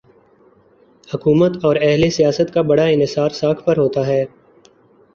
حکومت 1.09 1.53
اوراہل 1.65 2.09
سیاست 2.09 2.53
کا 2.53 2.61
بڑا 2.61 2.85
انحصار 2.85 3.29
ساکھ 3.41 3.65
پر 3.65 3.77
ہوتا 3.77 4.07
ہے۔ 4.07 4.23